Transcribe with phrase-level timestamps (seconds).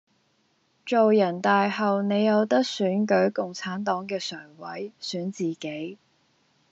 [0.83, 5.99] 做人大後你有得選舉共產黨既常委，選自己